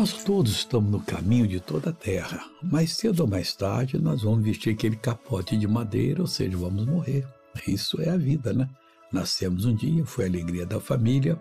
Nós 0.00 0.24
todos 0.24 0.52
estamos 0.52 0.90
no 0.90 0.98
caminho 0.98 1.46
de 1.46 1.60
toda 1.60 1.90
a 1.90 1.92
terra, 1.92 2.42
mas 2.62 2.94
cedo 2.94 3.20
ou 3.20 3.26
mais 3.26 3.54
tarde 3.54 3.98
nós 3.98 4.22
vamos 4.22 4.42
vestir 4.42 4.72
aquele 4.72 4.96
capote 4.96 5.58
de 5.58 5.68
madeira, 5.68 6.22
ou 6.22 6.26
seja, 6.26 6.56
vamos 6.56 6.86
morrer. 6.86 7.28
Isso 7.68 8.00
é 8.00 8.08
a 8.08 8.16
vida, 8.16 8.54
né? 8.54 8.66
Nascemos 9.12 9.66
um 9.66 9.74
dia, 9.74 10.06
foi 10.06 10.24
a 10.24 10.28
alegria 10.28 10.64
da 10.64 10.80
família, 10.80 11.38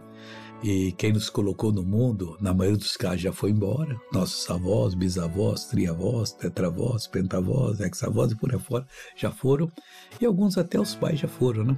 e 0.61 0.91
quem 0.91 1.13
nos 1.13 1.29
colocou 1.29 1.71
no 1.71 1.83
mundo, 1.83 2.35
na 2.41 2.53
maioria 2.53 2.77
dos 2.77 2.97
casos, 2.97 3.21
já 3.21 3.31
foi 3.31 3.51
embora. 3.51 3.97
Nossos 4.11 4.49
avós, 4.49 4.93
bisavós, 4.93 5.63
triavós, 5.63 6.33
tetravós, 6.33 7.07
pentavós, 7.07 7.79
hexavós 7.79 8.33
e 8.33 8.35
por 8.35 8.53
aí 8.53 8.59
fora 8.59 8.85
já 9.15 9.31
foram. 9.31 9.71
E 10.19 10.25
alguns 10.25 10.57
até 10.57 10.77
os 10.77 10.93
pais 10.95 11.17
já 11.17 11.29
foram, 11.29 11.63
né? 11.63 11.77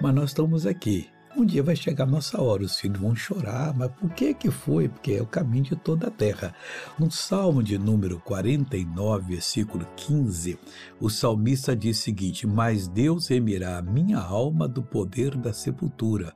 Mas 0.00 0.14
nós 0.14 0.30
estamos 0.30 0.64
aqui. 0.64 1.08
Um 1.36 1.44
dia 1.44 1.62
vai 1.62 1.76
chegar 1.76 2.04
a 2.04 2.06
nossa 2.08 2.42
hora, 2.42 2.64
os 2.64 2.78
filhos 2.78 2.98
vão 2.98 3.14
chorar, 3.14 3.72
mas 3.76 3.92
por 3.92 4.10
que 4.10 4.34
que 4.34 4.50
foi? 4.50 4.88
Porque 4.88 5.12
é 5.12 5.22
o 5.22 5.26
caminho 5.26 5.62
de 5.62 5.76
toda 5.76 6.08
a 6.08 6.10
terra. 6.10 6.52
No 6.98 7.08
Salmo 7.08 7.62
de 7.62 7.78
número 7.78 8.18
49, 8.18 9.34
versículo 9.34 9.86
15, 9.96 10.58
o 11.00 11.08
salmista 11.08 11.76
diz 11.76 12.00
o 12.00 12.02
seguinte: 12.02 12.48
Mas 12.48 12.88
Deus 12.88 13.28
remirá 13.28 13.78
a 13.78 13.82
minha 13.82 14.18
alma 14.18 14.66
do 14.66 14.82
poder 14.82 15.36
da 15.36 15.52
sepultura, 15.52 16.34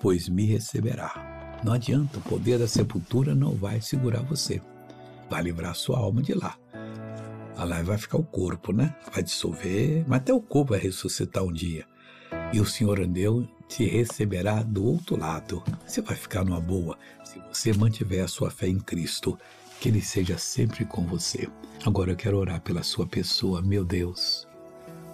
pois 0.00 0.26
me 0.26 0.46
receberá. 0.46 1.60
Não 1.62 1.74
adianta, 1.74 2.18
o 2.18 2.22
poder 2.22 2.58
da 2.58 2.66
sepultura 2.66 3.34
não 3.34 3.54
vai 3.54 3.82
segurar 3.82 4.22
você. 4.22 4.62
Vai 5.28 5.42
livrar 5.42 5.74
sua 5.74 5.98
alma 5.98 6.22
de 6.22 6.32
lá. 6.32 6.56
Lá 7.58 7.82
vai 7.82 7.98
ficar 7.98 8.16
o 8.16 8.24
corpo, 8.24 8.72
né? 8.72 8.96
Vai 9.12 9.22
dissolver, 9.22 10.02
mas 10.08 10.20
até 10.20 10.32
o 10.32 10.40
corpo 10.40 10.70
vai 10.70 10.80
ressuscitar 10.80 11.44
um 11.44 11.52
dia. 11.52 11.84
E 12.54 12.58
o 12.58 12.64
Senhor 12.64 12.98
andeu 12.98 13.46
te 13.70 13.86
receberá 13.86 14.64
do 14.64 14.84
outro 14.84 15.16
lado. 15.16 15.62
Você 15.86 16.02
vai 16.02 16.16
ficar 16.16 16.44
numa 16.44 16.60
boa 16.60 16.98
se 17.22 17.38
você 17.48 17.72
mantiver 17.72 18.24
a 18.24 18.28
sua 18.28 18.50
fé 18.50 18.66
em 18.66 18.80
Cristo. 18.80 19.38
Que 19.80 19.88
Ele 19.88 20.02
seja 20.02 20.36
sempre 20.36 20.84
com 20.84 21.06
você. 21.06 21.48
Agora 21.86 22.10
eu 22.10 22.16
quero 22.16 22.36
orar 22.36 22.60
pela 22.60 22.82
sua 22.82 23.06
pessoa, 23.06 23.62
meu 23.62 23.82
Deus. 23.84 24.46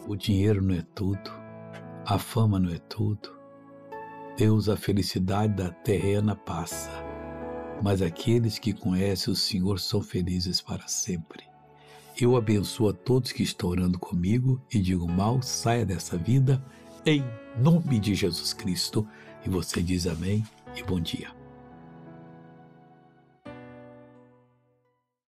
O 0.08 0.16
dinheiro 0.16 0.60
não 0.60 0.74
é 0.74 0.84
tudo, 0.94 1.30
a 2.04 2.18
fama 2.18 2.58
não 2.58 2.72
é 2.72 2.78
tudo. 2.78 3.36
Deus, 4.36 4.68
a 4.68 4.76
felicidade 4.76 5.52
da 5.54 5.70
terrena 5.70 6.34
passa, 6.34 6.90
mas 7.82 8.02
aqueles 8.02 8.58
que 8.58 8.72
conhecem 8.72 9.32
o 9.32 9.36
Senhor 9.36 9.78
são 9.78 10.02
felizes 10.02 10.60
para 10.60 10.88
sempre. 10.88 11.44
Eu 12.20 12.36
abençoo 12.36 12.88
a 12.88 12.92
todos 12.92 13.32
que 13.32 13.42
estão 13.42 13.70
orando 13.70 13.98
comigo 13.98 14.60
e 14.72 14.78
digo 14.78 15.06
mal, 15.06 15.42
saia 15.42 15.86
dessa 15.86 16.16
vida 16.16 16.62
em 17.06 17.24
nome 17.56 18.00
de 18.00 18.14
Jesus 18.16 18.52
Cristo. 18.52 19.06
E 19.46 19.48
você 19.48 19.80
diz 19.80 20.08
amém 20.08 20.44
e 20.76 20.82
bom 20.82 21.00
dia. 21.00 21.30